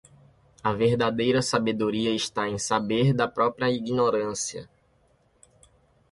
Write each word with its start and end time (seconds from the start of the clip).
A 0.63 0.73
verdadeira 0.73 1.43
sabedoria 1.43 2.09
está 2.15 2.49
em 2.49 2.57
saber 2.57 3.13
da 3.13 3.27
própria 3.27 3.69
ignorância. 3.69 4.67